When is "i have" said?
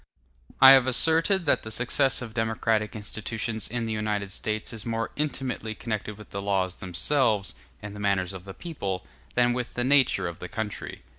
0.59-0.87